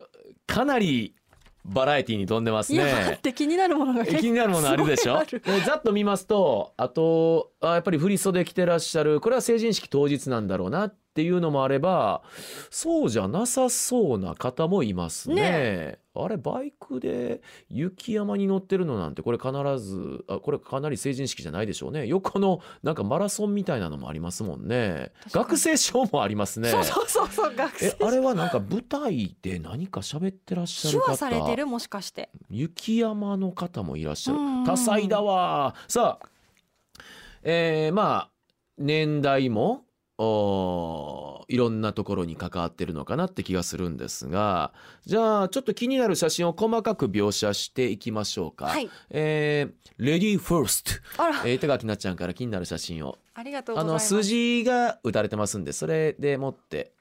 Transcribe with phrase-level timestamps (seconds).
[0.45, 1.15] かなり
[1.63, 3.19] バラエティに富んでますねっ。
[3.19, 5.23] て気になるものが気になるものあるでしょ？
[5.65, 12.23] ざっと見ますとあとあやっぱり振り袖着てらっしゃるこれは成人式当日なんだろうなっていうのもあれば
[12.69, 15.35] そうじゃなさそうな方もいますね。
[15.35, 15.99] ね。
[16.13, 22.05] あれバイクで雪山に乗ってるのなんてこれ必ずあこれかなり成人式じゃないでしょうね。
[22.07, 25.11] 横のなんかマラソンみたいなのもありますもんね。
[25.31, 26.69] 学生証もありますね。
[26.69, 31.11] そうそうそうそう学生えあれはなんか舞台で何か喋ってらっしゃ手る方。
[31.11, 31.65] 話されてる？
[31.65, 32.29] もしかして。
[32.49, 34.37] 雪山の方もいらっしゃる。
[34.65, 36.27] 多彩だわさあ
[37.43, 38.29] えーまあ
[38.77, 39.85] 年代も
[41.47, 44.71] いろんなところに関わってるのかなって気がするんですが
[45.05, 48.65] じゃあちょっと気になる写真を細かく描写していきましょうか。
[48.65, 48.89] はい。
[49.09, 50.91] えー、レディーファースト、
[51.23, 51.41] あら。
[51.45, 53.17] えー、手垣なっちゃんから気になる写真を。
[53.33, 54.07] ありがとうごあのざいます。
[54.09, 56.91] 数字が打たれてますんでそれでもって。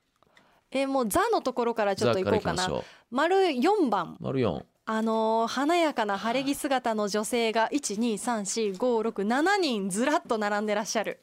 [0.71, 2.67] えもう座のところからちょっと行こうかな。
[2.67, 4.25] か丸4番う。
[4.25, 11.21] 丸4あのー華やかな晴れ着姿の女性が1234567人ずらっと並んでらっしゃる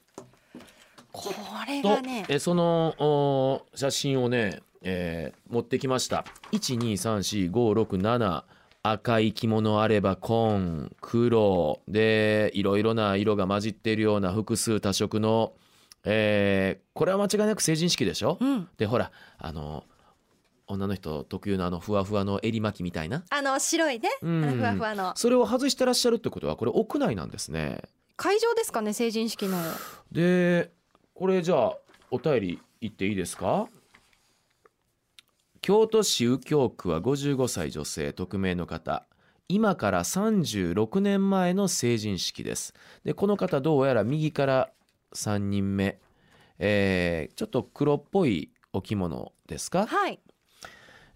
[1.18, 1.34] こ
[1.68, 2.26] れとがね。
[2.30, 6.26] えそのお写真をね、えー持ってきました。
[6.52, 8.44] 1234567
[8.84, 15.54] 赤い着物あれば紺黒でいろいろな色が混じっているような複数多色の、
[16.06, 18.68] えーこれは間違いなく成人式でしょ、うん。
[18.78, 19.84] でほらあの
[20.68, 25.14] 女の人特有のあのふわふわの襟巻きみたいな、あの白いね、ふわふわの。
[25.16, 27.84] それを外してらっしゃるってことはこれ屋内なんですね。
[28.18, 29.58] 会場ですかね成人式の。
[30.12, 30.72] で
[31.18, 31.78] これじゃあ
[32.12, 33.68] お便り言っていいですか？
[35.62, 39.06] 京都市右京区は55歳女性匿名の方。
[39.50, 42.74] 今から36年前の成人式です。
[43.04, 44.70] でこの方どうやら右から
[45.16, 46.00] 3人目、
[46.60, 49.88] えーちょっと黒っぽいお着物ですか？
[49.88, 50.20] はい。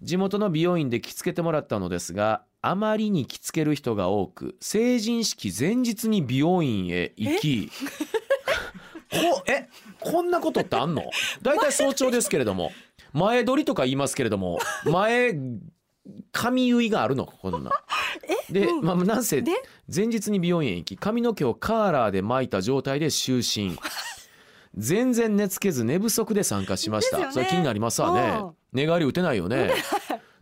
[0.02, 7.70] 地元の美容院で着付けてもらったのですがあまりに着付ける人が多く成人式前日に美容院へ行き
[9.12, 9.68] こえ？
[10.02, 11.04] こんなことってあんの？
[11.42, 12.72] 大体早朝ですけれども。
[13.14, 14.60] 前撮りとか言いますけれども。
[14.86, 15.36] 前
[16.32, 17.26] 髪結いがあるの？
[17.26, 17.72] こんな。
[18.50, 18.84] で、うん。
[18.84, 19.52] まあ、なんせで？
[19.94, 23.78] 前日に美容院へ行き髪の毛をカーラーで巻いた状態で就寝。
[24.76, 27.28] 全然寝つけず寝不足で参加しました、ね。
[27.32, 28.40] それ気になりますわね。
[28.42, 28.52] うん。
[28.72, 29.72] 寝返り打てないよね。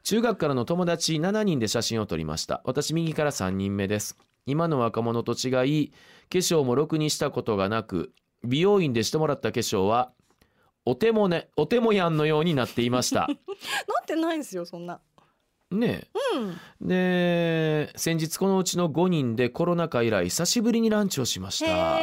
[0.03, 2.61] 中学からの友達7人で写真を撮りました。
[2.63, 4.17] 私右から3人目です。
[4.45, 5.49] 今の若者と違
[5.83, 10.11] い化粧もろくにしたことがなく美容院でしてもらった化粧は
[10.85, 13.27] お手もねお手もやんのようになっていました。
[13.27, 14.99] なってないですよそんな。
[15.71, 16.91] ねうん。
[16.91, 21.99] えで先日このうちの5人でコロナ禍以来久しぶりにランチをしました。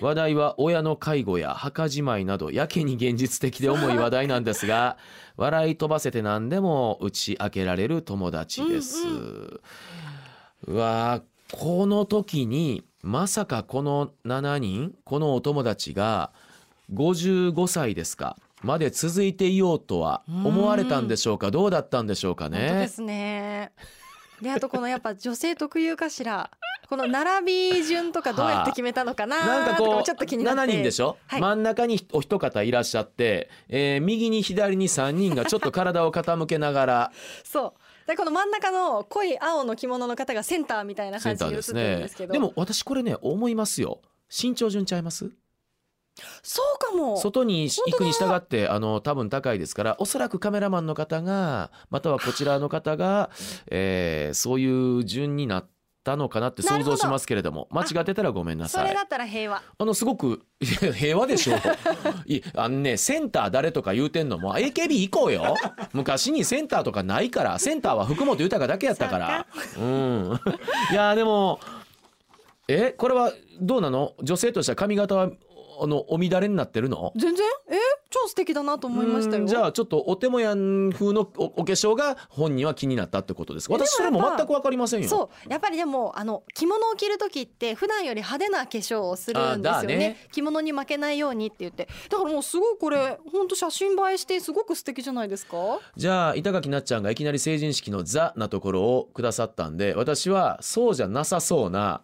[0.00, 4.96] 話題は親の介護や墓じまいなどやけに現実的で重い話題なんですが
[5.36, 9.06] 笑い飛ばせて何でも打ち明けられる友達です。
[9.06, 9.60] うん。
[10.66, 16.30] うわーこの時にまさかこの7人このお友達が
[16.92, 22.58] 55歳ですかまで続いていようとは思われたんでしょうかどうだったんでしょうかね。
[22.58, 22.88] 本当で。
[22.88, 23.72] すね。
[24.42, 26.50] であとこのやっぱ女性特有かしら
[26.90, 30.60] この並び順とかどうやって決めたのかななんかこうちょっと気になって。
[30.60, 31.40] 7人でしょ、はい。
[31.40, 37.12] 真ん中にお一方いらっしゃって、えー右に左に3人がちょっと体を傾けながら。
[37.42, 37.72] そう
[38.08, 44.00] でこの真ん中の濃い青の着物の方がセンターみたいな感じに映ってるんですねですけどでも私これね思いますよ。
[44.30, 45.30] 身長順ちゃいます？
[46.42, 47.16] そうかも。
[47.18, 53.30] 外に行くに従ってあの多分高いですからおそらくカメラマンの方がまたはこちらの方が、
[53.70, 55.68] えーそういう順になっ
[56.08, 57.68] たのかなって想像しますけれども。
[57.70, 58.82] 間違ってたらごめんなさい。
[58.84, 59.62] それだったら平和。
[59.78, 61.58] あのすごく 平和でしょう。
[62.26, 65.54] いあのねセンター誰とか言うてんのも AKB 行こうよ。
[65.92, 69.46] 昔にセンターとかないからセンターは福本豊だけやったから。
[69.76, 70.40] うん。
[70.90, 71.60] いやでも
[72.68, 74.14] えこれはどうなの？
[74.22, 75.30] 女性としては髪型は
[75.80, 77.12] あのお乱れになってるの？
[77.16, 77.46] 全然？
[77.70, 77.74] え？
[78.10, 79.42] 超素敵だなと思いましたよ。
[79.42, 85.08] うんじゃあちょっとお手もやん風のおお化粧が本人は気になったってことです私それも全く分かりませんよ。
[85.08, 85.50] そう。
[85.50, 89.96] やっぱりでもあの着物を着る時って普段より派手な化粧をするんですよね。
[89.96, 90.26] ね。
[90.32, 91.88] 着物に負けないようにって言って。
[92.08, 95.56] だからもうすごいこれ本当写真映えしてすごく素敵じゃないですか？
[95.96, 102.02] じゃあ板垣なっちゃんがいきなり成人式の「ザ」なところをくださったんで私はそうじゃなさそうな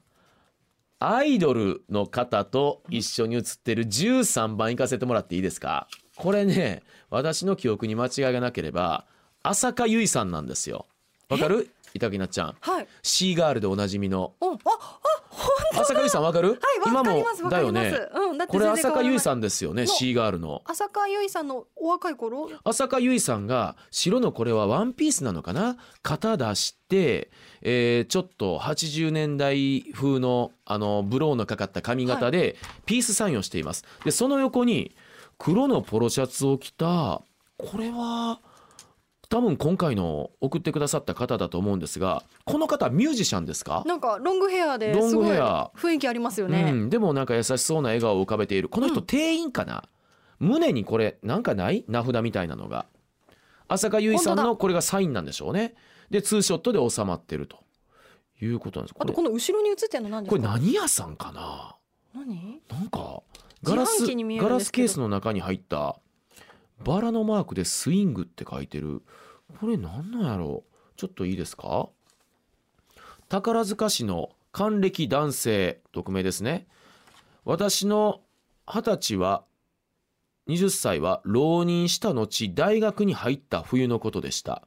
[1.07, 5.87] アイドルの方と一緒に写ってる13番行かせてもらっていいですか？
[6.17, 9.05] これね私の記憶に間違いがなければ
[9.43, 10.87] 浅香唯さんなんですよ。
[11.29, 11.69] わかる？
[11.95, 12.57] 板垣なっちゃん。
[12.61, 12.89] はい。
[13.03, 14.35] シーガールでおなじみの。
[14.41, 14.53] うん。
[14.53, 14.57] あ
[15.75, 17.83] あ浅香唯さんわかる、はいわかりますわかります。
[17.83, 18.09] だよね。
[18.15, 20.63] うんこれ浅香唯さんですよねのシーガールの。
[20.67, 22.51] 浅香唯さんのお若い頃？
[22.65, 25.77] 浅香唯さんが白のこれはワンピースなのかな？
[26.03, 27.31] 型出して、
[27.63, 32.57] えーちょっと80年代風のあのブローのかかった髪型で
[32.87, 33.85] ピースサインをしています。
[34.05, 34.97] でその横に
[35.39, 37.23] 黒のポロシャツを着た
[37.57, 38.41] これは
[39.29, 43.83] 多分今回の送ってくださった方だと思うんですがこの方ミュージシャンですか？
[43.87, 49.07] なんかロングヘアですごい雰囲気ありますようね、ん、でもなんか優しそうな笑顔を浮かべているこの人うん。
[49.07, 49.85] 店員かな、
[50.39, 51.85] 胸にこれなんかない？
[51.89, 52.87] 名札みたいなのが。
[53.69, 55.75] 浅香唯さんのこれがサインなんでしょうね。
[56.11, 57.59] でツーショットで収まってると。
[58.43, 58.97] いうことなんです。
[58.99, 60.43] あとこの後ろに映ってるの何ですか？
[60.43, 61.77] これ何屋さんかな？
[62.15, 62.61] 何？
[62.69, 63.23] なんか
[63.63, 65.97] ガラスガラスケースの中に入った
[66.85, 69.03] バラのマークでスイングって書いてる。
[69.61, 70.65] これ何なんやろ？
[70.67, 71.89] うちょっといいですか？
[73.29, 76.67] 宝塚市の還暦男性匿名ですね。
[77.45, 78.21] 私の
[78.67, 79.45] 二十歳は
[80.49, 84.63] 20歳は浪人した後大学に入った冬のことでした。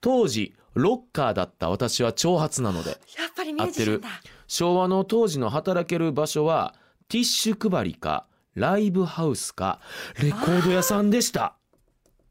[0.00, 4.08] 当時ロッカーだった私は長髪なので やっぱりミュージシャンだ。
[4.46, 6.74] 昭和の当時の働ける場所は
[7.08, 9.80] ティッシュ配りかライブハウスか
[10.22, 11.56] レコード屋さんでした。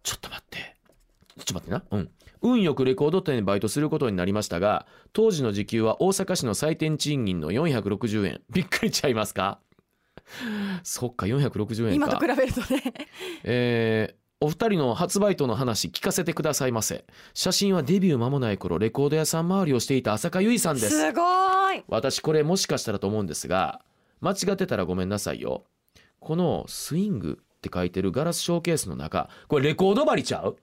[0.04, 0.76] ちょっと待って。
[1.38, 1.84] ちょっと待ってな。
[1.92, 2.10] うん。
[2.42, 8.42] 運よくレコード店でバイトすることになりましたが当時の時給は大阪市の最低賃金の460円。
[8.50, 9.60] びっくりちゃいますか？
[10.84, 12.08] そっか460円か。
[12.08, 12.94] 今と比べるとね。
[13.44, 17.06] えーお二人の発売との話聞かせてくださいませ。
[17.34, 20.90] 写真はデビュー間もない頃レコード屋さん周りをしていた浅香唯さんです。
[20.90, 21.22] すご
[21.72, 21.82] い。
[21.88, 23.80] 私これもしかしたらと思うんですが
[24.20, 25.64] 間違ってたらごめんなさいよ
[26.24, 30.58] このスイングって書いてるガラスショーケースの中これレコード針ちゃう？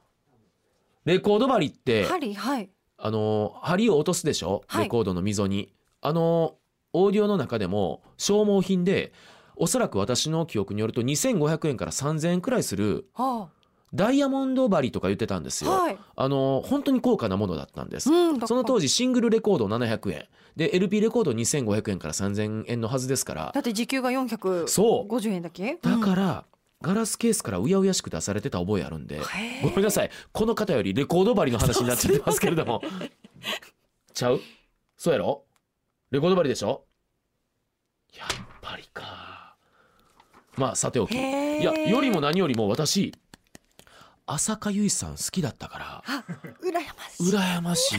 [1.05, 2.71] レコード針って針はい。
[2.99, 4.85] あの針を落とすでしょ、はい。
[4.85, 5.73] レコードの溝に。
[6.03, 6.57] あの
[6.93, 9.13] オーディオの中でも消耗品で
[9.55, 13.51] おそらく私の記憶によると2500円から3000円くらいするは
[13.93, 15.99] ダイヤモンド針とか言ってたんですよ、あはい。
[16.17, 18.11] あの本当に高価なものだったんです。
[18.11, 20.27] うんその当時時シングルレコード700円。
[20.57, 23.51] で LP レコード2500円から3000円のはずですから。
[23.55, 25.79] だって時給が450そう円だけ？
[25.83, 26.45] だから、
[26.83, 29.21] ガラスケースからうやうやしく出されてた覚えあるんで。
[29.63, 30.11] ごめんなさい。
[30.33, 32.83] この方よりレコード針の話になっちゃってますけれども。
[34.15, 34.41] ちゃう？
[34.97, 35.45] そうやろ？
[36.11, 36.85] レコード針でしょ？
[38.17, 38.29] やっ
[38.61, 39.57] ぱりか。
[40.57, 41.13] まあさておき。
[41.15, 41.17] い
[41.65, 43.15] やよりも何よりも私
[44.33, 46.25] 浅香唯さん好きだったからあ
[46.63, 47.37] 羨ましい。
[47.37, 47.99] 羨ましい。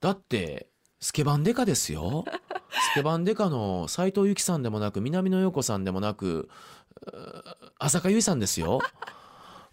[0.00, 0.68] だって
[1.00, 2.24] スケバンデカですよ。
[2.70, 6.48] スケバンデカの斉藤由貴さんでもなく南野陽子さんでもなく
[7.78, 8.80] 浅香唯さんですよ。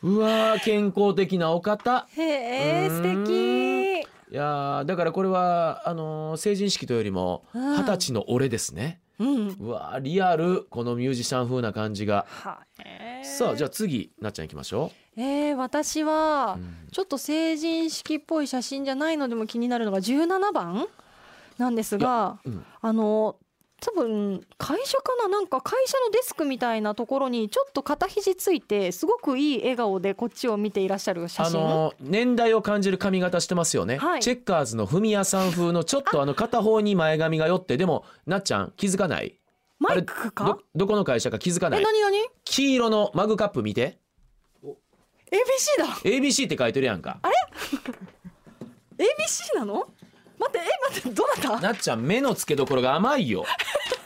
[0.02, 2.08] うわー健康的なお方。
[2.16, 4.02] へえ素敵。
[4.32, 7.76] いやーだからこれはあのー成人式というよりもうん。
[7.78, 9.48] 二十歳の俺ですね、うん。
[9.60, 12.26] うわーリアルこのミュージシャン風な感じが。
[12.28, 12.60] は
[13.22, 16.58] いさあじゃあ次なっちゃんいきましょえー、私は
[16.92, 20.88] ちょっと成人式っぽい写真じゃないのでも気になるのが17番
[21.58, 22.66] なんですが、うん。
[22.82, 23.38] あの
[23.82, 34.22] 多分会社かななんか会社のデスクみたいなところにちょっと肩肘ついてすごくいい笑顔でこっちを見ていらっしゃる写あ真、のー年代を感じる髪型してますよね、はい。
[34.22, 39.40] チェッカーズのフミヤさん風のちょっとあの片方に前髪が寄ってでもなっちゃん気づかない？
[39.78, 40.46] マイクか？
[40.46, 41.82] どどこの会社か気づかない？
[41.82, 42.18] え何何？
[42.46, 44.00] 黄色のマグカップ見て
[45.32, 45.88] ABC だ。
[46.04, 47.20] ABC って書いてるやんか。
[48.98, 49.88] ABC なの？
[50.38, 51.62] 待ってえ待ってどなた？
[51.62, 53.46] なっちゃん目の付けどころが甘いよ。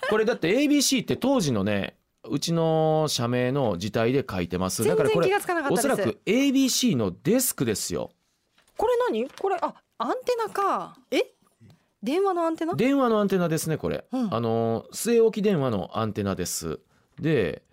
[0.10, 1.96] これだって ABC って当時のね
[2.28, 4.84] うちの社名の字体で書いてます。
[4.84, 5.88] だ全からこれ然気がつかなかったです。
[5.88, 8.12] おそらく ABC のデスクですよ。
[8.78, 9.30] これ何？
[9.30, 10.96] これあアンテナか。
[11.12, 11.24] え？
[12.02, 12.76] 電話のアンテナ？
[12.76, 14.34] 電話のアンテナですねこれ、うん。
[14.34, 16.80] あの据え置き電話のアンテナです。
[17.20, 17.64] で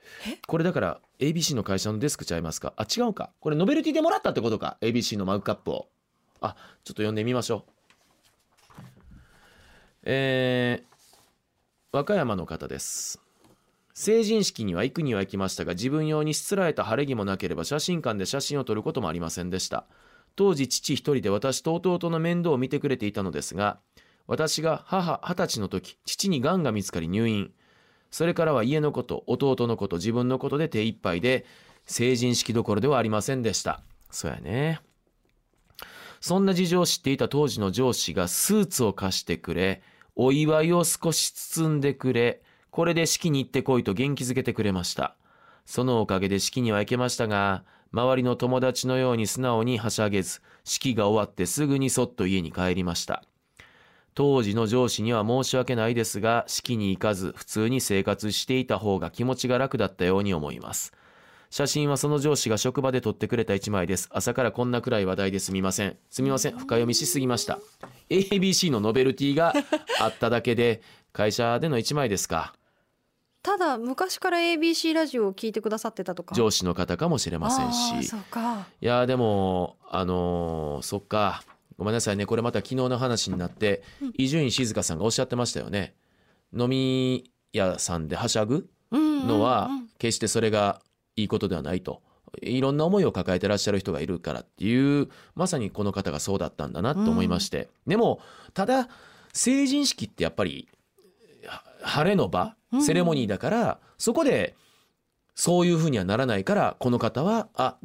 [0.46, 2.72] これだから ABC の会社のデスクちゃいますか？
[2.76, 3.30] あ違うか。
[3.40, 5.88] これノベルティでもらったってことか？ABC のマグカップを。
[6.40, 6.54] あ
[6.84, 7.70] ちょっと読んでみましょう。
[10.04, 10.96] えー
[11.92, 13.22] 和歌山の方です。
[13.94, 19.86] 成人式には行くには行きましたが自分用にしつらえた晴れ着もなければ写真館で写真を撮ることもありませんでした。
[20.34, 23.78] 当時父一人で私と弟の面倒を見てくれていたのですが
[24.26, 27.50] 私が母二十歳の時父に癌が見つかり入院。
[28.16, 31.44] それからは家のこと弟のこと自分のことで手一杯で
[31.84, 33.82] 成人式どころではありませんでした。
[34.10, 34.80] そうやね。
[36.22, 39.82] そんな事情を知っていた当時の上司がスーツを貸してくれ
[40.14, 45.14] お祝いを少し包んでくれこれで式に行ってこいと元気づけてくれました。
[45.66, 53.24] そのおかげで式には行けましたが周りの友達のように素直にはしゃげず式が終わってすぐにそっと家に帰りました。
[54.16, 60.94] 当時の上司には申し訳ないですが式に行かず普通に生活していた方が気持ちが楽だったように思います。
[61.50, 64.08] 写真はその上司が職場で撮ってくれた一枚です。
[64.10, 65.98] 朝からこんな暗い話題ですみません。
[66.08, 66.52] すみません。
[66.52, 67.58] 深読みしすぎました。
[68.08, 69.52] ABC のノベルティが
[70.00, 70.80] あっただけで
[71.12, 72.54] 会社での一枚ですか。
[73.42, 76.34] ただ昔から ABC ラジオを聞いてくださってたとか。
[76.34, 77.70] 上司の方かもしれません
[78.02, 78.08] し。
[78.08, 78.66] そうか。
[78.80, 81.42] いやーでもあのーそっか
[81.78, 82.26] ごめんなさいね。
[82.26, 83.82] これまた昨日の話になって
[84.14, 85.94] 伊集院静香さんがおっしゃってましたよね。
[86.56, 90.80] 飲み屋さんではしゃぐのは決してそれが
[91.16, 92.02] いいことではないと。
[92.42, 98.20] いろんな思いを抱えてらっしゃる人がいるからっていうまさにこの方がそうだったんだなと思いまして、でも
[98.52, 98.88] ただ
[99.32, 100.68] 成人式ってやっぱり
[101.46, 104.54] は晴れの場セレモニーだから、そこで
[105.34, 107.76] そういうふうにはならないからこの方はあ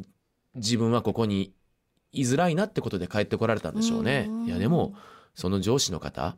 [0.56, 1.54] 自分はここに
[2.12, 4.26] 居づらいなってことで帰ってこられたんでしょうね。
[4.28, 4.94] うんいやでも
[5.34, 6.36] その上司の方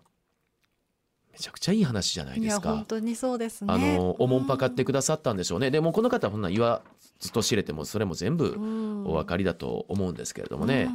[1.31, 2.69] めちゃくちゃいい話じゃないですか。
[2.69, 5.71] 本当にそうですねあのおもんぱかってくださったんでしょうね。
[5.71, 6.81] でもこの方ほんな言わ
[7.23, 8.57] ずと知れてもそれも全部
[9.05, 10.89] お分かりだと思うんですけれどもね。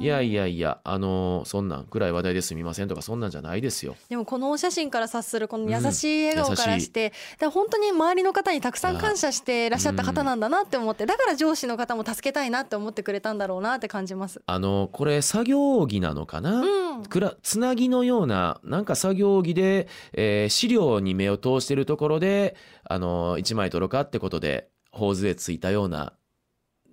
[0.00, 3.96] いやいやいやあのそんなん暗い話題ですみませんとかそんなんじゃないですよ。
[4.08, 14.40] でもこのお写真から察するこの優しい笑顔から優して、だから本当に周りの方にたくさん感謝していらっしゃった方なんだなって思ってだから上司の方も助けたいなって思ってくれたんだろうなって感じます。
[14.46, 24.68] あのこれ作業着なのかな、うんくらつなぎのようななんか作業着で、えー資料に目を通してるところであの1枚撮ろうかってことで
[24.98, 26.12] 頬杖ついたような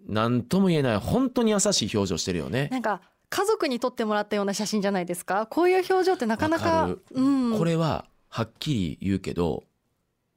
[0.07, 2.69] 何とも言えない本当に優しい表情してるよね。
[2.71, 5.47] なんか家族に撮ってもらったような写真じゃないですか？
[5.47, 9.63] こういう表情ってなかなわかうん、これははっきり言うけど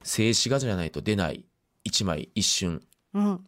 [0.03, 1.45] 静止画じゃないと出ない
[1.85, 2.83] 一枚一瞬
[3.15, 3.47] うん、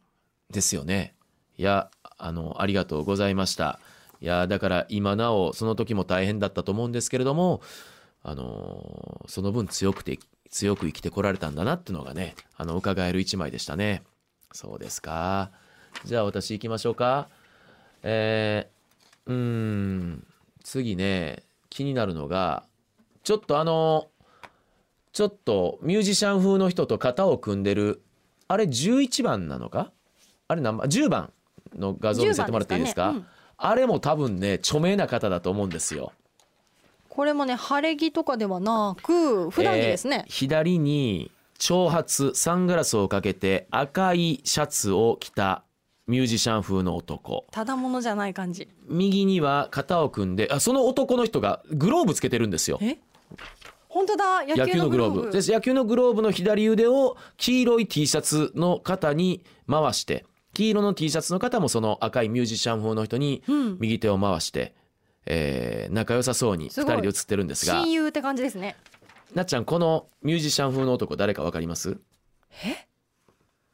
[0.51, 1.15] ですよね。
[1.57, 3.81] いやあのありがとうございました。
[4.21, 7.63] いやだから今なおその時も大変だったと思うんですけれども
[8.23, 10.19] あのその分強くて
[10.51, 14.03] 強く生きてこられたんだなっていうのがねあの伺える一枚でしたね。
[14.53, 15.51] そうですか。
[16.05, 17.29] じゃあ私行きましょうか。
[18.03, 20.27] えー、うーん。
[20.63, 22.65] 次ね気になるのが
[23.25, 24.09] ちょっとあの
[25.13, 28.03] ちょっとミュージシャン風の人と肩を組んでる
[28.47, 29.91] あれ11番なのか？
[30.49, 31.33] あれ何番？10番
[31.77, 33.41] の画像見せてもらっていいですか？10番ですかね。
[33.57, 36.13] あれも多分ね著名な方だと思うんですよ。
[37.09, 40.25] これもね晴れ着とかではなく普段着ですね。
[40.27, 41.31] えー、左に
[41.61, 45.63] 長髪サングラスをかけて赤いシャツを着た
[46.07, 47.45] ミュージシャン風の男。
[47.53, 48.67] ただものじゃない感じ。
[48.89, 52.79] 右には肩を組んであその男の人がグローブつけてるんですよ。
[52.81, 52.99] え？
[53.89, 54.43] 本当だ。
[54.45, 55.31] 野野球のグローブ。
[55.31, 55.53] です。
[55.53, 60.25] 野球のグローブの左腕を黄色い T シャツの肩に回して
[60.55, 63.77] 黄色の T シャツの方もその赤いミュージシャン風の人にうん。
[63.79, 64.75] 右手を回して、
[65.27, 66.95] えー仲良さそうに2すごい。
[66.95, 67.75] 人で写ってるんですが。
[67.83, 68.77] 親友って感じですね
[69.35, 71.99] なっちゃんこのミュージシャン風の男誰かわかります？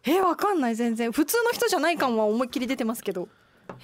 [0.07, 0.21] え？
[0.21, 1.11] わかんない全然。
[1.13, 3.29] 普通の人じゃない感は思いっきり出てますけど。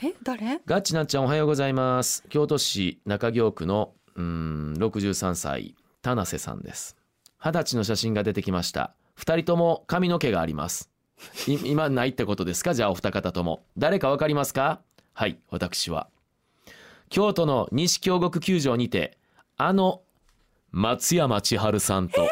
[0.02, 0.12] え？
[0.23, 0.61] 誰？
[0.67, 2.25] ガッチなっちゃんおはようございます。
[2.29, 6.97] 京都市中京区のうーん63歳田瀬さんです。
[7.38, 8.95] 二十歳の写真が出てきました。
[9.14, 10.91] 二人とも髪の毛があります。
[11.47, 12.75] い今ないってことですか？
[12.75, 13.64] じゃあお二方とも。
[13.79, 14.81] 誰かわかりますか？
[15.14, 16.09] はい私は。
[17.09, 19.19] 京都の西京極球場にて
[19.57, 20.02] あの
[20.73, 22.29] 松山千春さんと。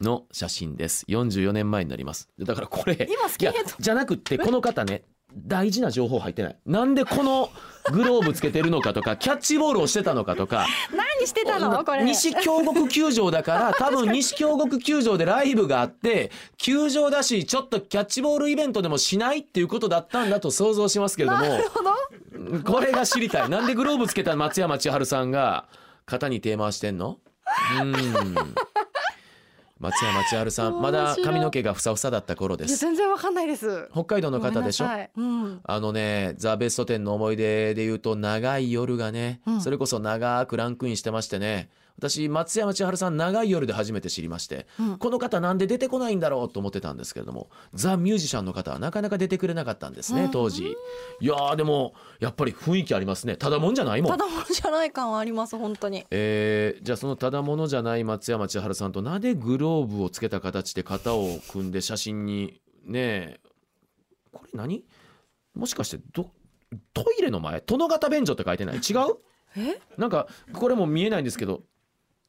[0.00, 1.04] の写真です。
[1.08, 2.28] 44年前になります。
[2.38, 3.70] だからこれ今スキンヘッド。
[3.78, 5.02] じゃなくってこの方ね
[5.36, 6.58] 大事な情報入ってない。
[6.66, 7.50] なんでこの
[7.92, 10.66] グローブつけてるのかとか キャッチボールをしてたのかとか。
[10.90, 11.84] 何してたの？
[11.84, 12.02] これ。
[12.02, 21.42] 西京極球場だから 多分西京極球場でライブがあって球場だしちょっとキャッチボールイベントでもしないっていうことだったんだと想像しますけれども。
[21.42, 21.92] なるほど。
[22.64, 23.50] これが知りたい。
[23.50, 25.66] なんでグローブつけた松山千春さんが
[26.10, 27.18] 肩に手回してんの？
[27.80, 27.94] うん。
[29.78, 32.76] 松山千春さんまだ髪の毛がふさふさだった頃です。
[32.76, 33.88] 全然わかんないです。
[33.92, 34.86] 北海道の方でしょ？
[35.16, 35.60] うん。
[35.62, 39.60] あのねザ・ベスト10の思い出で言うと長い夜がね、うん。
[39.60, 44.96] それこそ長くランクインしてましてね私松山千春さん長い夜で初めて知りまして、うん。
[44.96, 50.30] この方なんで出てこないんだろうと思ってたんですけれどもザ・ミュージシャンの方はなかなか出てくれなかったんですねうん。
[50.30, 50.64] 当時。
[51.20, 53.36] いやーでもやっぱり雰囲気ありますね。
[53.36, 54.10] ただもんじゃないもん。
[54.10, 56.06] ただものじゃない感はあります本当に。
[56.10, 63.40] えーじゃあそのただものじゃない松山千春さんとなんでグローブをつけた形で肩を組んで写真にねえ
[64.32, 64.84] これ何？
[65.54, 66.30] もしかしてど
[66.94, 67.60] トイレの前？
[67.60, 68.76] 殿方便所って書いてない？
[68.76, 69.16] 違う？
[69.56, 69.80] え？
[69.98, 71.62] なんかこれも見えないんですけど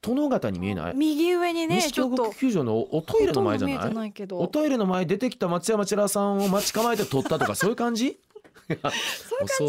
[0.02, 0.96] 殿方に見えない？
[0.96, 3.74] 右上にね西京ちょっと極球場のおトイレの前じゃな
[4.08, 4.14] い？
[4.32, 8.20] おトイレの前出てきた松山千春さんを待ち構えて撮ったとかそういう感じ？
[8.68, 8.88] そういう感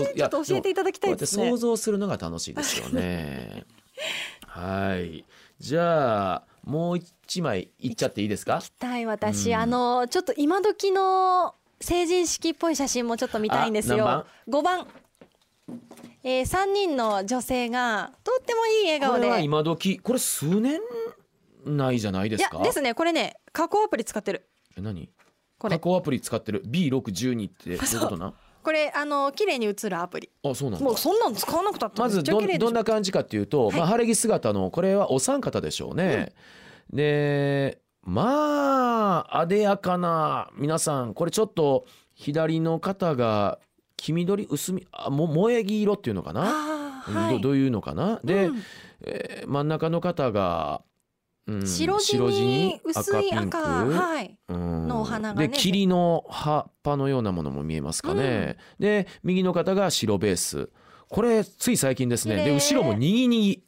[0.09, 0.15] じ？
[0.17, 1.51] ちょっと教えていただきたいですね。
[1.51, 3.65] 想像するのが楽しいですよね。
[4.47, 5.25] はい。
[5.59, 8.55] じゃあもう一枚いっちゃっていいですか？
[8.57, 8.71] 行き。
[8.71, 9.57] たい私、うん。
[9.57, 14.87] あのちょっと今時の成人式っぽい写真もちょっと見たいんですあよ5番
[16.25, 20.81] えー、3人の女性がとってもいい笑顔でこれは今時これ数年
[21.65, 22.59] 内じゃないでいすか？
[22.59, 25.11] やですねこれね加工アプリ使ってるえ何？
[25.59, 28.35] これ加工アプリ使ってる？B612 ってどういうことな？
[28.63, 30.97] これあの綺麗に写るアプリあそうなんだもう。
[30.97, 36.33] そんなの使わなくたってまずどどんな感じかっていうと、はいまあ晴れ着姿のこれはお三方でしょうね。
[36.93, 43.59] でまああでやかな皆さんこれちょっと左の方が
[44.03, 47.37] 黄緑薄みあも萌え木色っていうのかな、はい。
[47.37, 48.19] どどういうのかな？
[48.25, 48.63] で、うん。
[49.03, 50.83] えー真ん中の方が、
[51.47, 54.37] うん白地に薄い赤はい。
[54.49, 54.89] うん。
[54.89, 60.69] のお花がねで霧の葉っぱのようなものも見えますかね、で右の方が白ベース。
[61.09, 62.45] これつい最近ですね。
[62.45, 63.63] で後ろもにぎにぎ。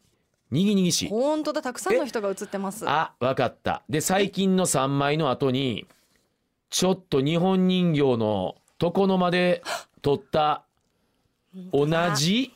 [0.51, 1.07] にぎにぎし。
[1.09, 2.89] 本当だたくさんの人が写ってます。
[2.89, 3.85] あわかった。
[3.89, 5.87] で最近の3枚の後に
[6.71, 9.63] ちょっと日本人形の床の間で
[10.05, 10.67] 撮った
[11.73, 12.53] 同じ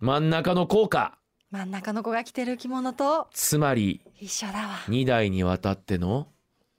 [0.00, 1.16] 真ん中の効果
[1.52, 4.74] 真ん中の子が着てる着物とつまり一緒だわ。
[4.88, 6.26] 2代にわたっての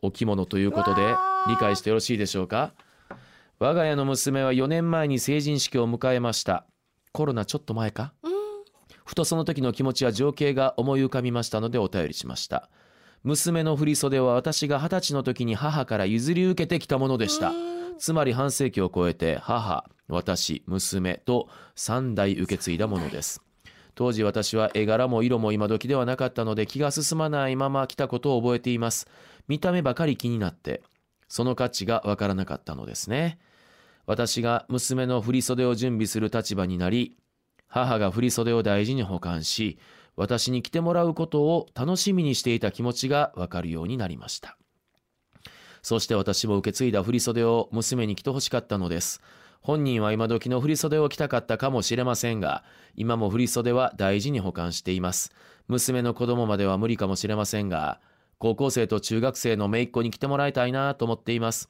[0.02, 1.16] お着物ということで
[1.48, 2.74] 理解してよろしいでしょうか？
[3.58, 6.66] 我が家の娘は4年前に成人式を迎えました。
[7.14, 8.12] コロナちょっと前か？
[8.22, 8.32] うん。
[9.06, 12.70] ふとその時の気持ちや情景が思い浮かびましたのでお便りしました。
[13.24, 17.52] 娘の振袖は私が二十歳の時に母から譲り受けてきたものでした。
[17.52, 23.42] うんつまり半世紀を超えて母私娘と3代受け継いだものです。
[23.96, 29.08] 当時私は絵柄も色も今時ではなかったので気が進まないまま来たことを覚えています。
[29.48, 30.84] 見た目ばかり気になって
[31.28, 33.40] その価値がわからなかったのですね。
[34.06, 37.18] 私が娘の振袖を準備する立場になり
[37.68, 39.80] 母が振袖を大事に保管し
[40.16, 44.58] 私に着てもらうことを楽しみにしていた気持ちがわかるようになりました。
[45.86, 49.22] そして私も受け継いだ振袖を娘に着てほしかったのです。
[49.62, 52.64] 本人は今時の振袖を着たかったかもしれませんが
[52.96, 55.32] 今も振袖は大事に保管しています。
[55.68, 58.02] 娘の子供までは無理かもしれませんが
[58.40, 61.70] 高校生と中学生の姪っ子に着てもらいたいなと思っています。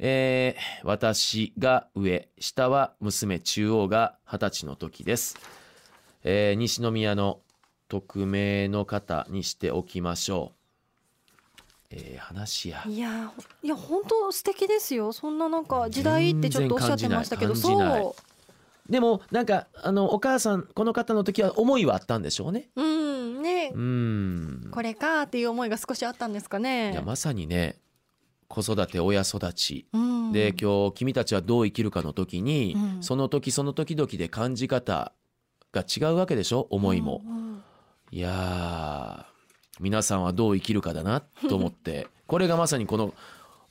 [0.00, 5.36] えー私が上下は娘中央が二十歳の時です、
[6.24, 7.38] えー西宮の
[7.86, 10.61] 匿名の方にしておきましょう。
[11.92, 15.12] えー話やいやいや本当素敵ですよ。
[15.12, 18.16] そんななんか時代ってちょっとおっしゃってましたけどそ
[18.88, 22.68] でもなんかあのお母さんこの方の時は思いはあったんでしょうね。
[22.76, 23.72] ううんね。
[23.74, 24.70] うーん。
[24.70, 26.92] これかっていう思いが少しあったんですかね。
[26.92, 27.76] いやまさにね
[28.48, 29.86] 子育て親育ち。
[29.92, 30.32] うん。
[30.32, 33.02] で今日君たちはどう生きるかの時に、うん。
[33.02, 35.12] その時その時々で感じ方
[35.72, 37.62] が違うわけでしょ思いも、うんうん。
[38.10, 39.31] いやー
[39.82, 43.12] 皆さんはどう生きるかだなと思って これがまさにこの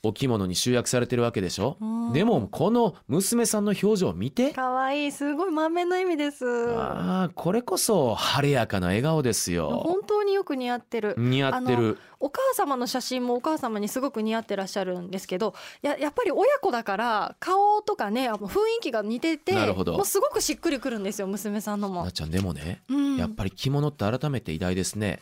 [0.04, 2.12] お着物に集約されてるわけでしょ、うん。
[2.12, 4.50] でもこの娘さんの表情を見て。
[4.50, 6.44] 可愛いすごい満面の意味です。
[6.44, 9.68] あーこれこそ晴れやかな笑顔ですよ。
[9.84, 11.14] 本当によく似合ってる。
[11.16, 11.98] 似合ってる。
[12.18, 19.92] お母様の写真もお母様にすごく似合ってらっしゃるんですけどややっぱり親子だから顔とかねあの雰囲気が似ててなるほど。
[19.92, 22.02] もうすごくしっくりくるんですよ娘さんのも。
[22.02, 22.12] なっ。
[22.12, 23.16] ちゃんでもね、うん。
[23.18, 25.20] やっぱり着物って改めて偉大ですね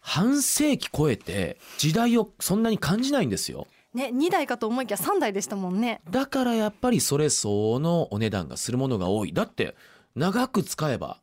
[0.00, 3.66] 半世紀超えて時代をそんなに感じないんですよ。
[3.94, 6.00] ね2台かと思いきや3台でしたもんね。
[6.10, 9.32] だからやっぱりそれ相応のお値段がするものが多い。
[9.32, 9.76] だって
[10.14, 11.18] 長く使えば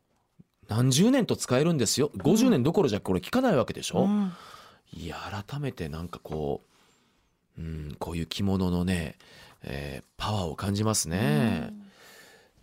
[0.68, 2.12] 何十年と使えるんですよ。
[2.18, 4.34] 50年どころじゃこれ効かないわけでしょ、うん。
[4.94, 6.62] いや改めてなんかこ
[7.58, 9.16] う、うん、こういう着物のね、
[9.64, 11.74] えーパワーを感じますね、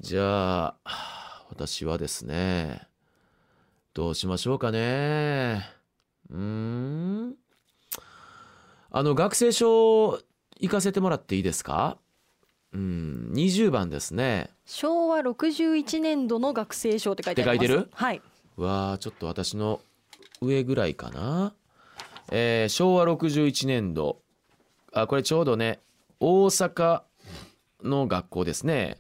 [0.01, 2.83] じゃあ私はですね
[3.95, 5.84] どうしましょうかね
[6.31, 7.35] うーん。
[8.91, 10.21] あの学生証
[10.61, 11.99] 行かせてもらっていいですか？
[12.73, 14.51] うん20番ですね。
[14.67, 17.67] 昭和61年度の学生証って書いてあります。
[17.67, 17.91] って書いてる？
[17.93, 18.23] はい、
[18.57, 19.81] わあちょっと私の
[20.41, 21.55] 上ぐらいかな、
[22.31, 24.21] えー昭和61年度。
[24.93, 25.81] あこれちょうどね
[26.21, 27.03] 大阪
[27.83, 28.97] の学校ですね、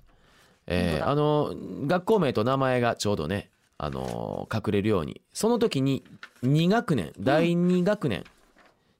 [0.67, 1.55] えーあの
[1.87, 5.21] 学校名と名前がちょうどね、あのー隠れるように。
[5.33, 6.05] その時に
[6.43, 8.25] 2学年第2学年、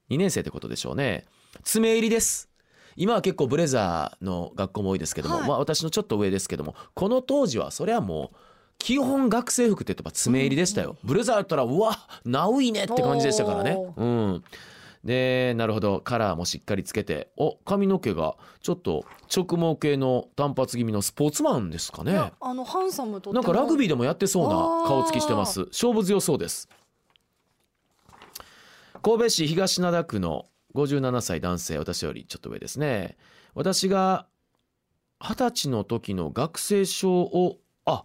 [0.09, 1.25] 2年生ってことでしょうね。
[1.63, 2.49] 爪入りです。
[2.97, 5.47] 今は結構ブレザーの学校も多いですけども、はい。
[5.47, 8.37] まあ私のちょっと上ですけどもこの当時はそれはもう
[8.77, 13.75] 基本学生服って言えば爪入りでしたよ、ブレザーやったらうわナウいねって感じでしたからね。
[13.75, 14.43] おうん
[15.05, 16.01] でなるほど。
[16.01, 17.29] カラーもしっかりつけて。
[17.37, 22.31] お髪の毛がちょっと直毛系の単発気味のスポーツマンですかね。
[22.41, 25.65] あのハンサムとなんかラグビーーでもやってそうな顔つきしてます。
[25.67, 26.67] 勝負強そうです。
[29.03, 33.15] 神戸市東灘区の57歳男性私よりちょっと上ですね。
[33.53, 34.25] 私が
[35.19, 38.03] 二十歳の時の学生証をあ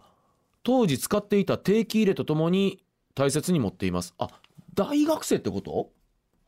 [0.61, 2.83] 当時使っていた定期入れとともに
[3.15, 4.13] 大切に持っています。
[4.19, 4.27] あ
[4.75, 5.89] 大学生ってこと？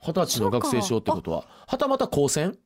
[0.06, 1.46] 二十歳の学生証ってことは。
[1.66, 2.58] はたまた高専？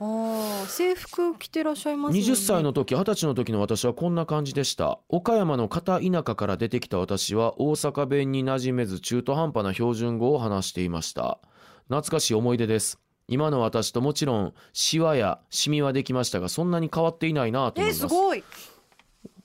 [0.00, 2.20] ああ制服着てらっしゃいますね。
[2.20, 5.00] 20歳の時20歳の時の私はこんな感じでした。
[5.08, 11.40] 岡山の片田舎から出てきた私は大阪弁に馴染めず中途半端な標準語を話していました。
[11.88, 13.00] 懐かしい思い出です。
[13.26, 17.98] 今の私ともちろんシワやシミはできましたがそんなに変わっていないなと思えいます。
[18.00, 18.44] すごい。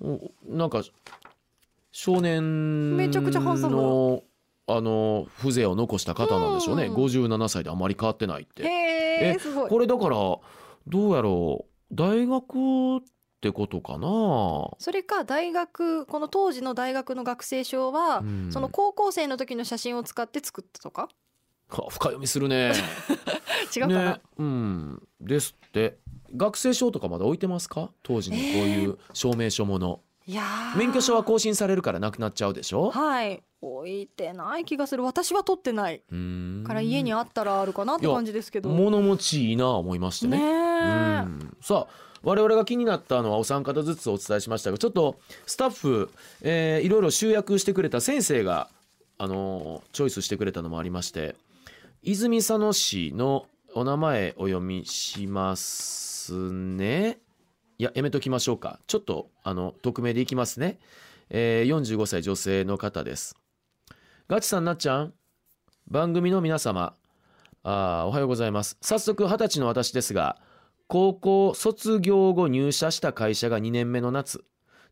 [0.02, 0.84] おなんか
[1.91, 4.23] 少年めちゃくちゃハンサムの
[4.65, 6.86] あの風情を残した方なんでしょうね。
[6.86, 6.95] うん。
[6.95, 8.63] 57歳であまり変わってないって。
[8.63, 9.69] へええすごい。
[9.69, 10.41] これだからど
[10.93, 11.95] うやろう。
[11.95, 13.02] 大学っ
[13.41, 14.08] てことかな？
[14.80, 18.49] それか大学この当時の大学の学生証は、うん。
[18.52, 21.10] その高校生の時の写真を使って作ったとか？
[21.69, 22.71] は深読みするね。
[23.76, 25.08] 違うかな、ねうん。
[25.19, 25.97] ですって。
[26.36, 27.91] 学生証とかまだ置いてますか？
[28.02, 30.77] 当時のこういう証明書もの、いやー。
[30.77, 32.91] 免許証は更新されるからなくなっちゃうでしょ？
[32.91, 33.43] はい。
[33.62, 35.03] 置いてない気がする。
[35.03, 36.01] 私は取ってない。
[36.65, 38.69] から家にあったらあるかなって感じですけど。
[38.69, 40.38] 物持ちいいな思いましてね。
[40.38, 41.57] うん。
[41.62, 46.09] さあ我々が気になったのはお三方ずつお伝えしましたがちょっとスタッフ、
[46.41, 48.69] えーいろいろ集約してくれた先生が、
[49.17, 51.36] あのーチョイスしてくれたのもありまして
[52.01, 57.19] 泉佐野市のお名前お読みしますね
[57.84, 58.80] いややめときましょうか。
[58.88, 60.80] ちょっとあの匿名でいきますね、
[61.30, 63.36] えー45歳女性の方です。
[64.30, 65.13] ガチさんなっちゃん。
[65.89, 66.96] 番組の皆様。
[67.62, 68.78] あーおはようございます。
[68.80, 70.38] 早速二十歳の私ですが
[70.88, 74.46] 高校卒業後入社した会社が2年目の夏。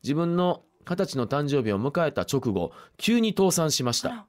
[0.04, 4.27] 自分の二十歳の誕生日を迎えた直後急に倒産しました。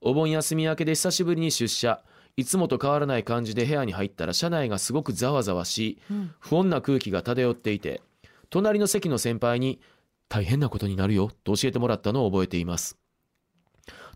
[0.00, 2.02] お盆休み明けで久しぶりに出社
[2.38, 6.30] いつもと変わらない感じで部屋に入ったら車内がすごくざわざわしうん。
[6.38, 8.00] 不穏な空気が漂っていて
[8.48, 9.80] 隣の席の先輩に
[10.28, 12.96] 大変なことになるよと教えてもらったのを覚えています。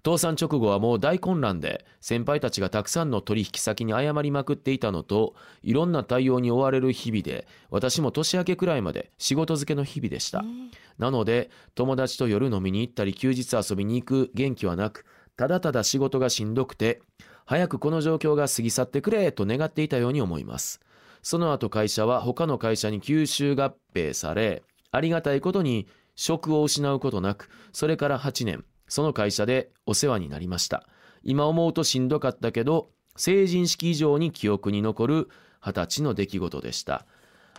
[0.05, 10.41] 倒産直後はもう大混乱で先輩たちがたくさんの取引先に謝りまくっていたのといろんな対応に追われる日々で私も年明けくらいまで仕事漬けの日々でした。
[10.41, 15.05] うんなので友達と夜飲みに行ったり休日遊びに行く元気はなく
[15.37, 17.01] ただただ仕事がしんどくて
[17.45, 20.81] 早くこの状況が過ぎ去ってくれと願っていたように思います。
[21.23, 30.87] その後会社は他の会社に吸収合併されありがたいことに職を失うことなくそれから8年その会社でお世話になりました。
[31.25, 35.29] 今思うとしんどかったけど成人式以上に記憶に残る
[35.64, 37.07] 二十歳の出来事でした。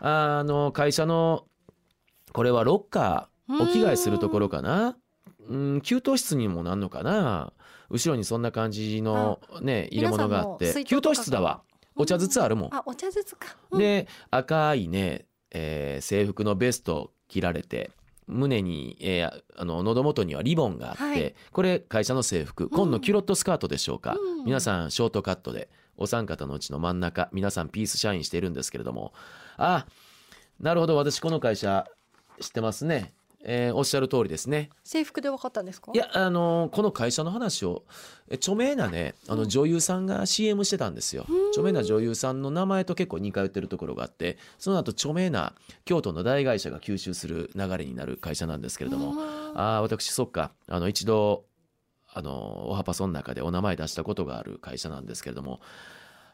[0.01, 1.45] あの会社の
[2.33, 4.97] これはロッカーお着替えするところかな
[5.49, 7.53] うん給湯室にもなんのかな？
[7.89, 10.83] 後ろにそんな感じのね入れ物があって。
[10.85, 11.61] 給湯室だわ。
[11.95, 12.69] お茶ずつあるもん。
[12.73, 13.79] あお茶ずつか、うん。
[13.79, 17.91] で赤いね、えー制服のベスト着られて
[18.25, 21.35] 胸に、えーあの喉元にはリボンがあって、はい。
[21.51, 22.69] これ会社の制服。
[22.69, 24.45] 紺のキュロットスカートでしょうか、うん。
[24.45, 29.13] 皆さんショートカットでお三方のうちの真ん中皆さんピース社員しているんですけれども。
[29.57, 29.85] あ
[30.59, 30.95] なるほど。
[30.95, 31.85] 私この会社
[32.39, 33.13] 知ってますね
[33.45, 34.69] えーおっしゃる通りですね。
[34.83, 35.91] 制服で分かったんですか？
[35.93, 37.83] いやあのーこの会社の話を
[38.29, 41.25] え著名なねあの女優さんが CM してたんですよ。
[41.51, 45.53] 著名な女優さんの名前と結構似通ってるところがあってその後著名な
[45.85, 49.13] 京都の大会社が吸収する流れになる会社なんですけれども。
[49.55, 50.51] ああ私そっか。
[50.67, 51.45] あの一度
[52.13, 55.59] あのおはパソの中でお名前出したことがある会社なんですけれども。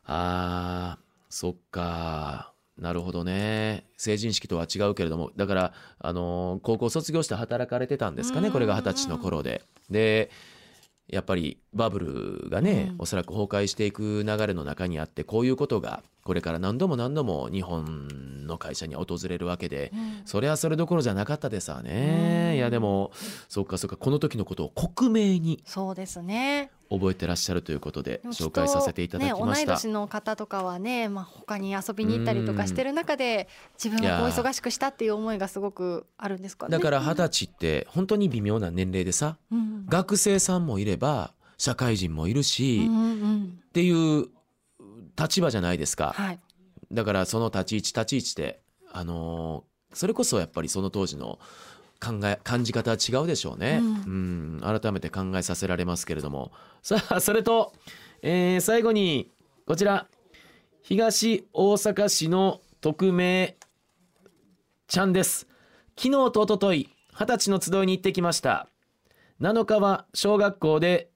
[0.05, 3.85] あーそっかなるほどね。
[3.97, 9.63] 成人式とは違うけれどもだからあの高校卒業して働かれてたんですかねこれが二十歳の頃で。
[9.89, 10.31] で
[11.07, 12.95] やっぱりバブルがね、うん。
[12.99, 20.21] おそらく崩壊していく流れの中にあってこういうことがこれから何度も何度も日本の会社に訪れるわけで、うん。
[20.25, 22.49] それはそれどころじゃなかったですわね。
[22.51, 22.57] うん。
[22.57, 23.11] いやでも
[23.47, 25.63] そっかそっかこの時のことを克明に。
[25.65, 29.45] そうですね覚えてらっしゃるということで紹介させていただきました。
[29.45, 33.47] ね、同い年の方とかはね、まあ、他に遊びに行ったりとかしてる中で
[33.81, 36.71] 自分がこう忙しくしたっていう思いがすごくあるんですかね。
[36.71, 44.27] だから二十歳って本当に微妙な年齢でさうん学生さんもいれば社会人もいるし、っうんうんていう
[45.17, 46.13] 立場じゃないですか。
[46.15, 46.39] はい、
[46.91, 51.39] だからその立ち位置立ち位置であのーそれこそやっぱりその当時の
[51.99, 54.61] 考え感じ方は違うでしょうね、ううん。
[54.61, 56.51] 改めて考えさせられますけれども。
[56.81, 57.73] さあ それと、
[58.21, 59.31] えー最後に
[59.65, 60.07] こちら。
[60.81, 63.57] 東大阪市の匿名
[64.87, 65.47] ちゃんです。
[65.97, 68.69] 昨日と一昨日二十歳の集いに行ってきました。
[69.41, 71.09] 7日は小学校で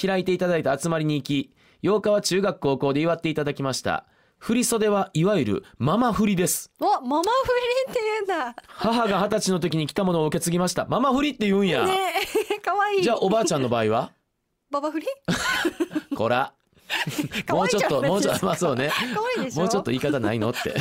[0.00, 4.06] 開いていただいた集まりに行き8日は中学高校で祝っていただきました
[4.42, 6.72] 振り袖はいわゆるママ振りです。
[6.80, 7.28] おママフ
[7.86, 8.56] リって言うんだ。
[8.66, 10.84] 母が二十歳の時に来たものを受け継ぎました。
[10.86, 11.92] ママ振りって言うんや、ね
[12.52, 13.02] えかわいい。
[13.04, 14.10] じゃあおばあちゃんの場合は？
[14.68, 15.06] ババフリ
[16.16, 16.52] こら。
[17.50, 18.90] もうちょっともうちょっとまあそうね。
[19.54, 20.70] もうちょっと言い方ないのって。
[20.70, 20.80] ね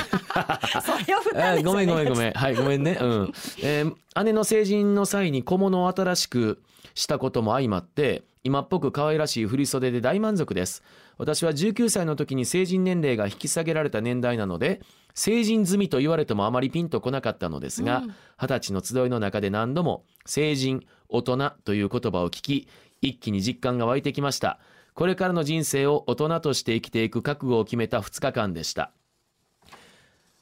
[1.35, 2.31] あごめんごめんごめん。
[2.31, 2.97] はいごめんね。
[2.99, 6.63] うん、えー姉の成人の際に小物を新しく
[6.95, 10.81] したことも相まって今っぽく可愛らしい振袖で大満足です
[11.17, 14.81] 私は19歳の時に成人年齢が引き下げられた年代なので
[15.13, 22.67] 成人済みと言われてもあまりピンとこなかったのですがうん二十歳の集いの中で何度も成人大人という言葉を聞き
[23.01, 24.59] 一気に実感が湧いてきました
[24.93, 28.91] これからの人生を大人として生きていく覚悟を決めた2日間でした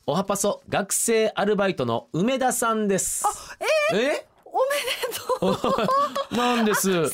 [0.05, 3.23] おはパソ学生アルバイトの梅田さんです。
[3.93, 4.25] ええ？
[4.43, 4.51] お
[5.51, 6.91] めでとう なんです。
[6.91, 7.13] そう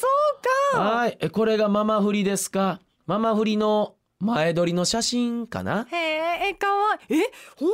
[0.73, 1.17] かはい。
[1.19, 2.79] えこれがママ振りですか？
[3.05, 5.87] ママ振りの前撮りの写真かな？
[5.91, 7.69] へええかわいいえ本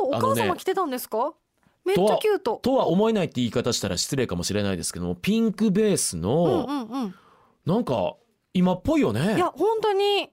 [0.00, 0.06] 当？
[0.06, 1.32] お母様来てたんですか、
[1.84, 7.14] めっちゃキュートとは思えないって言い方したら失礼かもしれないですけども、ピンクベースうんの、うんうん
[7.64, 8.16] なんか
[8.52, 9.46] 今っぽいよねいや。
[9.46, 10.30] 本当に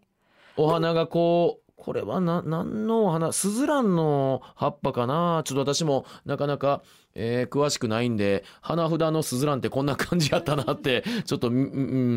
[0.58, 1.61] お花がこう。
[1.82, 5.42] これはな何のお花スズランの葉っぱかな？
[5.46, 6.84] ちょっと私もなかなか、
[7.16, 11.58] えー詳しくないんで花札のスズランってこんな感じやったなって ちょっと、うんう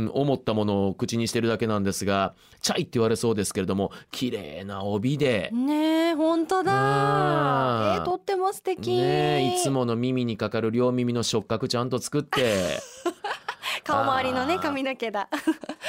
[0.05, 8.98] ん、思ったものを口にしてるだけなんですがチャイって言われそうですけれども綺麗な帯で、ねえ本当あだーえーとっても素敵。
[8.98, 12.79] ねえいつもの耳にかかる両耳の触覚ちゃんと作って
[13.85, 15.29] 顔周りのね髪の毛だ。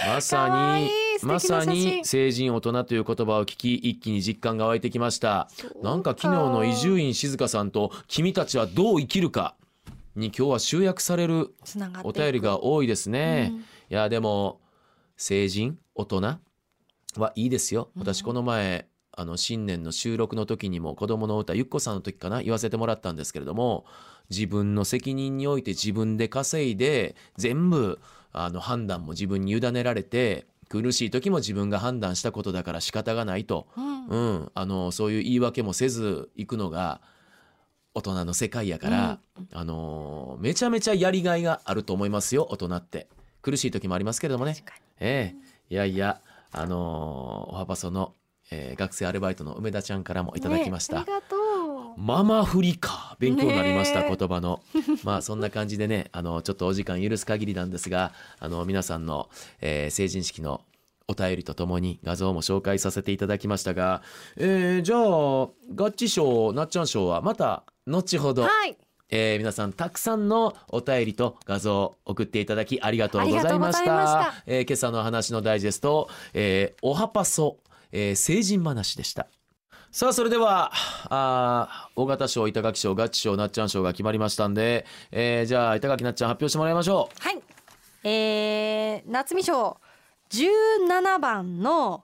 [0.07, 0.89] まかさに
[1.23, 5.49] まさに成人大人という言葉を聞き一気に実感が湧いてきました。
[5.81, 9.55] なんか昨日の伊集院静香さんと「君たちはどう生きるか」
[10.15, 11.55] に今日は集約される
[12.03, 13.51] お便りが多いですね。
[13.53, 13.59] うん。
[13.59, 14.59] いやでも
[15.17, 16.21] 成人大人
[17.17, 17.89] はいいですよ。
[17.95, 23.85] 私この前、あの新年の収録の時にも子供の歌ゆっこさんの時かな言わせてもらったんですけれども
[24.29, 27.99] 自分の責任において自分で稼いで全部
[28.33, 34.07] あの判断も自分に委ねられて苦しい時も自分が判断したことだから仕方がないと、うん。
[34.07, 37.01] うん、あのそういう言い訳もせず行くのが
[37.93, 39.19] 大人の世界やから、
[39.53, 43.07] あのめちゃめちゃやりがいがあると思いますよ大人って。
[43.41, 44.55] 苦しい時もありますけれどもね。
[44.99, 45.73] ええ。
[45.73, 46.19] いやいや
[46.51, 48.13] あのおはばその、
[48.55, 51.99] えー学生アルバイトの梅田ちゃんからもいただきました、ねありがとう。
[51.99, 54.09] ママフリか勉強になりました、ね。
[54.11, 54.61] え言葉の。
[55.03, 59.29] まあそんな感じでねあのちょっとお時間許す限りなんですがあの皆さんの、
[59.61, 60.61] えー成人式の
[61.07, 64.01] お便りとともに画像も紹介させていただきましたが、
[64.37, 64.99] えーじゃあ
[65.75, 68.77] ガッチ賞なっちゃん賞はまた後ほど、はい。
[69.09, 73.93] えー皆さんたくさんのお便りと画像を送っていただきありがとうございました。
[73.93, 77.57] まえー今朝の話のダイジェスト、えーおはパソ、
[77.95, 79.27] えー成人話でした。
[79.89, 80.71] さあそれでは
[81.09, 87.23] あー大型賞板垣賞ガッチ賞なっちゃん賞が決まりましたんで、えーじゃあ板垣なっちゃん発表してもらいましょう。
[87.23, 87.41] はい。
[88.03, 89.77] えー、夏美賞
[90.31, 92.03] 17番の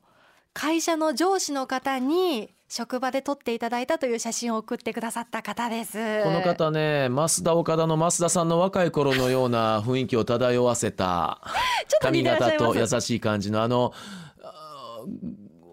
[0.54, 6.24] 会社の上司の方に職場で撮っていただいたという写真を送ってくださった方です。
[6.24, 11.42] この方ね増田岡田の増田さんの若い頃のような雰囲気を漂わせた
[12.02, 13.92] 髪型と優しい感じのあの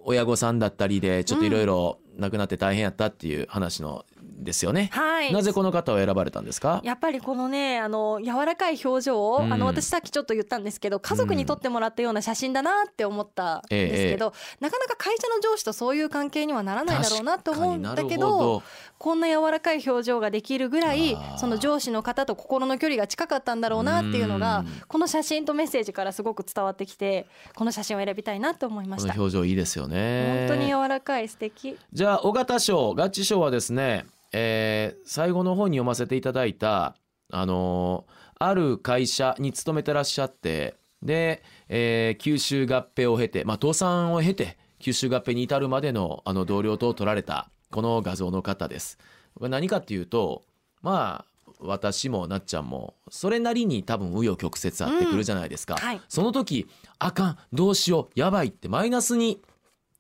[0.09, 4.89] 親御さんだったりでちょっといろいろ亡くなって大変やったっていう話のですよね。
[4.93, 5.33] はい。
[5.33, 6.81] なぜこの方を選ばれたんですか？
[6.83, 9.53] やっぱりこのねあの柔らかい表情を、うん。
[9.53, 18.63] あの私さっきちょっと言ったんですけど家族に撮ってもらったような写真だなって思ったんですけど、なかなか会社の上司とそういう関係にはならないだろうなと思うんだけどほ
[18.99, 29.15] こんな柔らかい表情ができるぐらいその上司の方と心の距離が近かったんだろうなっていうのがうんこの写真とメッセージからすごく伝わってきてこの写真を選びたいなと思いました。
[29.15, 30.47] 表情いいですよね。
[30.49, 36.97] 本当に柔らかい素敵じゃあ尾形賞ガッチ賞はですね、えー最後の方に読ませていただいた
[37.33, 48.99] あのーある会社に勤めてらっしゃってで、えー吸収合併を経て、まあ、倒産を経て吸収合併に至るまでのあの同僚と撮られたこの画像の方です。
[49.35, 50.43] これ何かっていうと
[50.83, 56.01] まあ私もなっちゃんもそれなりに多分紆余曲折あってくるじゃないですか、うんはい。
[56.09, 59.41] その時あかんどうしようやばいってマイナスに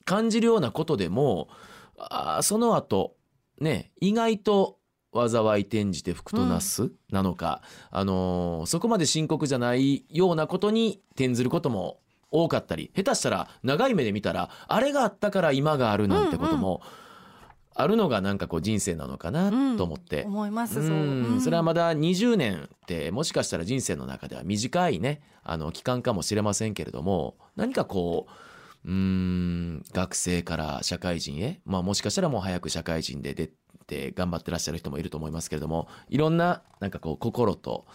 [0.05, 1.49] 感じるようなことでも
[1.99, 3.15] あーその後
[3.61, 4.79] ね意外と
[5.13, 11.99] 災い転じて福となすなのか、あのーそこまで深刻じゃないようなことに転ずることも
[12.31, 16.83] 多かったり下手したら長い目で見たらあれがあったから今があるなんてことも
[17.81, 20.25] あるのがなんかこう人生なのかなと思って。
[20.25, 21.37] 思いますうそう、うん。
[21.37, 28.27] んそれはまだ20年ってもしかしたら人生の中では短いねあの期間かもしれませんけれども何かこ
[28.85, 33.51] ううーん学生から社会人へ、まあ、もしかしたらもう早く社会人で出
[33.87, 37.87] て頑張ってらっしゃる人もいると思いますけれどもいろんななんかこう心と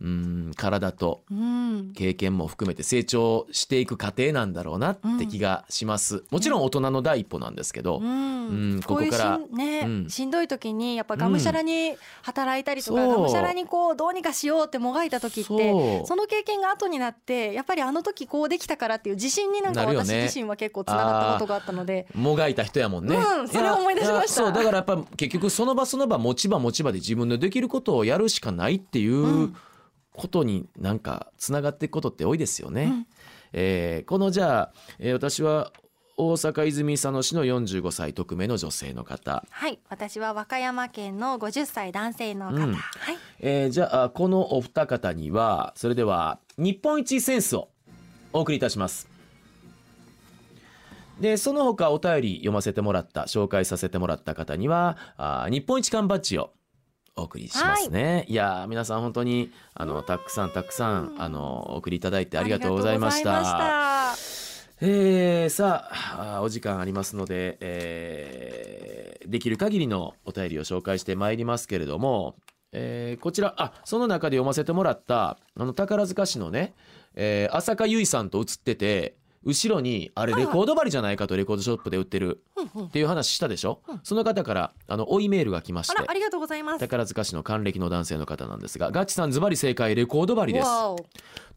[0.00, 0.08] うー
[0.50, 1.92] ん体とうん。
[1.94, 6.24] 経験も含めて成長していく過程なんだろうなって気がします。
[6.30, 8.30] もちろん大人の第一歩なんですけど、うん。
[8.50, 10.10] うんこういうしここからんね、うん。
[10.10, 22.06] しんどい時にやっぱがむしゃらに働いたりとか、がむしゃらにこうどうにかしようってもがいた時ってその経験が後になってやっぱりあの時こうできたからっていう自信になんか私自身は結構つながったことがあったので。
[22.14, 23.16] もがいた人やもんね。
[23.16, 24.32] うんそれを思い出しました。
[24.34, 29.56] そうだからやっぱ結局その場その場持ち場持ち場で自分のできることをやるしかないっていううん
[30.20, 32.84] ことになんかつながっていくことって多いですよね。
[32.84, 33.06] うん。
[33.54, 35.72] えーこのじゃあ、えー私は
[36.16, 39.78] 大阪泉佐野市の45歳匿名の女性の方、はい。
[39.88, 42.74] 私は和歌山県の50歳男性の方、うん。
[42.74, 42.78] は
[43.12, 43.16] い。
[43.38, 47.68] えーじゃあこのお二方にはそれでは日本一センスを
[48.34, 49.08] お送りいたします。
[51.20, 56.52] でその他お便り読ませてもらった紹介させてもらった方にはあー日本一缶バッジを
[57.20, 58.24] お送りしますね。
[58.28, 64.14] い、やー皆さん本当にあのたくさんたくさんあのお送りいただいてありがとうございました。
[64.82, 72.36] えーさあお時間ありますので、えーできる限りのお便りを紹介してまいりますけれども、
[72.72, 76.74] えーこちらあその中で読ませてもらったあの宝塚市のね、
[77.14, 85.94] えー浅香唯さんと写ってて後ろにあれレコード針じゃないかとレコードショップで売ってるっていう話したでしょ、その方からあの追いメールが来まして。
[86.06, 86.80] ありがとうございます。
[86.80, 90.68] 宝塚市の還暦の男性の方なんですがガッチさんズバリ正解レコード針です。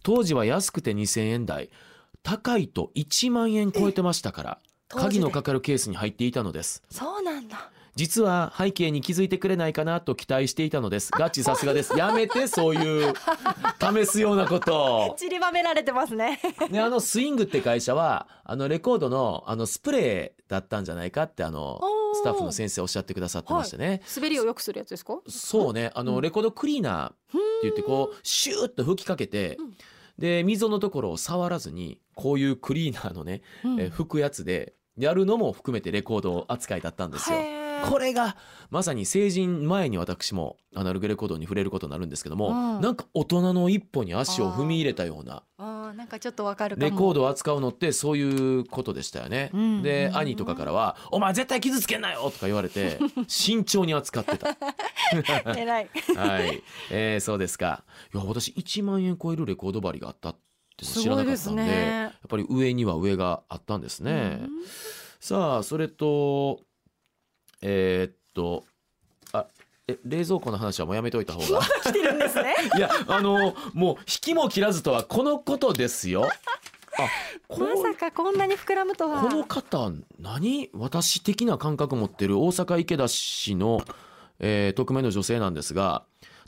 [0.03, 1.69] 当時は安くて2000円台。
[2.23, 6.81] 高いと1万円超えてましたから鍵のかかるケースに入っていたのです。
[6.89, 11.11] そうなんだ実は背景に気づいてくれないかなと期待していたのです。
[11.11, 11.95] ガッチ さすがです。
[11.97, 13.13] やめてそういう
[13.79, 15.13] 試すようなこと。
[15.19, 16.39] 散りばめられてますね。
[16.71, 21.79] ねあのスイングって会社はあのレコードのあのスプレーだったんじゃないかってあの
[22.15, 25.19] スタッフの先生おっしゃってくださってましてね、滑りを良くするやつですか？
[25.27, 25.91] そうね。
[25.93, 26.21] あの、うん。
[26.21, 29.77] レコードクリーナーって言ってこうシューッと吹きかけて、うん。
[30.17, 33.79] で溝のところを触らずにこういうクリーナーのね、うん。
[33.79, 37.37] えー吹くやつでやるのも含めてレコード扱いだったんですよ。
[37.89, 38.35] これが
[38.69, 45.43] まさに成人前に私もアナログレコードに触れることになるんですけども、うんなんか大人の一歩に足を踏み入れたような
[45.93, 49.51] なんかちょっとわかるレコードを扱うのってそういうことでしたよね。
[49.53, 54.57] うんでうん兄とかからは「お前絶対傷つけんなよ!」とか言われて 慎重に扱ってた。
[55.55, 57.83] 偉いはい、えー、そうですか。
[58.13, 60.35] いや、私1万円超えるレコード針があったっ
[60.75, 64.39] て知らなかったんで、ねやっぱり上には上があったんですね。
[64.41, 64.49] うん
[65.23, 66.59] さあ、それと、
[67.63, 68.65] えーっと、
[69.31, 69.47] あ、
[69.87, 71.61] え、冷蔵庫の話はもうやめといた方が。
[71.83, 72.55] 来てるんですね。
[72.77, 76.25] いや、あの、もう引きも切らずとはこのことですよ。
[76.25, 77.07] あ、
[77.47, 79.21] こまさかこんなに膨らむとは。
[79.21, 80.69] この方何？
[80.73, 83.83] 私的な感覚持ってる大阪池田市の、
[84.39, 86.03] えー匿名の女性なんですが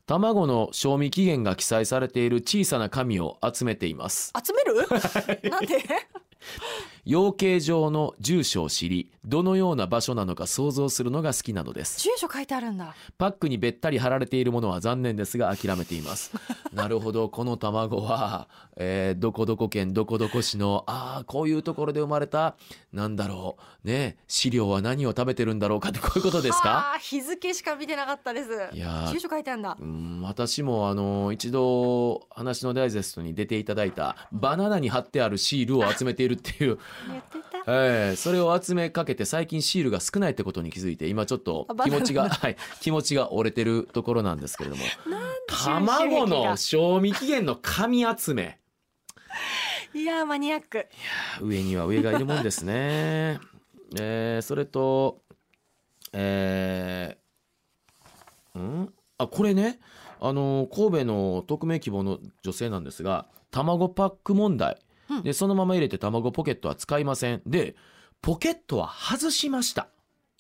[0.05, 4.31] 卵の賞味期限が記載されている小さな紙を集めています。
[4.45, 4.87] 集める？
[5.49, 5.83] なんで？
[7.05, 11.99] 養鶏場の住所を知りどのような場所なのか想像するのが好きなのです。
[12.01, 12.95] 住所書いてあるんだ。
[13.17, 16.31] パックにべったり貼られているものは残念ですが諦めています。
[16.73, 17.29] なるほど。
[17.29, 22.55] この卵は、えーどこどこ県どこどこ市のああこういうところで生まれた
[22.93, 23.87] なんだろう。
[23.87, 26.69] ね飼料は何を食べてるんだろうかって こういうことですか？
[26.69, 28.49] はあ日付しか見てなかったです。
[28.75, 29.77] いやー住所書いてあるんだ。
[29.79, 36.77] うん私もあの一度話のダイジェストに出ていただいたバナナに貼ってあるシールを集めているっていう、
[37.67, 44.83] えーそれを集めかけて最近シールが少ないってことに気づいて今ちょっと気持ちが、はい、気持ちが折れてるところなんですけれども。
[45.47, 48.59] 卵のが賞味期限の紙集め。
[49.93, 50.87] いやーマニアック。
[51.41, 53.39] 上には上がいるもんですね。
[53.99, 55.21] えーそれと
[56.13, 58.93] えーん？
[59.17, 59.79] あこれね。
[60.21, 64.79] あの神戸の匿名希望の女性なんですが卵パック問題
[65.09, 65.23] うん。
[65.23, 67.41] でそのまま入れて卵ポケットは使いません。
[67.45, 67.75] で
[68.21, 69.87] ポケットは外しました。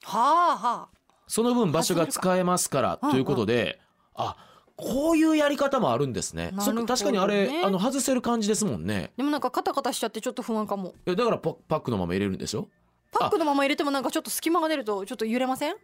[0.03, 0.19] は
[0.53, 0.89] あは
[1.27, 3.79] その分場所が使えますからうんうんということで、
[4.13, 4.37] あ
[4.75, 6.51] こういうやり方もあるんですね。
[6.51, 6.57] ね。
[6.59, 9.11] そ確かにあれあの外せる感じですもんね。
[9.17, 10.93] でもなんかカタカタしちゃってちょっと不安かも。
[11.07, 12.67] いやだからパパックのまま入れるんでしょ？
[13.11, 15.75] パックのまま入れてもなんかちょっと隙間が出るとちょっと揺れません？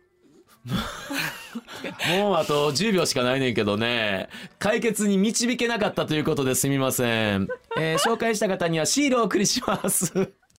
[2.09, 4.29] もうあと10秒しかないねんけどね。
[4.59, 7.47] 解決に導けなかったということですみません、
[7.77, 10.33] えー紹介した方にはシールをお送りします。